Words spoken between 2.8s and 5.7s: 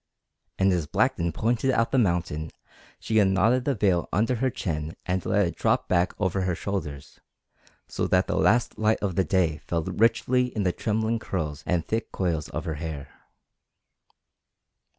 she unknotted the veil under her chin and let it